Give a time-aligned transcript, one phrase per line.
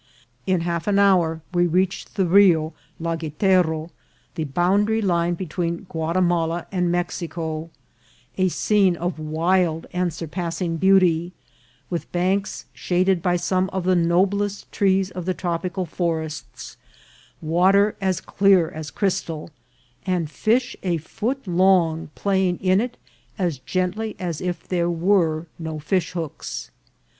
[0.47, 3.91] In half an hour we reached the Rio Lagertero,
[4.33, 5.07] the ENTRY INTO MEXICO.
[5.07, 7.69] 243 boundary line between Guatimala and Mexico,
[8.35, 11.33] a scene of wild and surpassing beauty,
[11.91, 16.77] with banks shaded by some of the noblest trees of the tropical forests,
[17.39, 19.51] water as clear as crystal,
[20.07, 22.97] and fish a foot long playing in it
[23.37, 26.71] as gently as if there were no fish hooks.